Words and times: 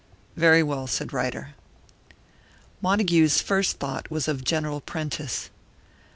"Very 0.35 0.63
well," 0.63 0.87
said 0.87 1.13
Ryder. 1.13 1.53
Montague's 2.81 3.39
first 3.39 3.77
thought 3.77 4.09
was 4.09 4.27
of 4.27 4.43
General 4.43 4.81
Prentice. 4.81 5.51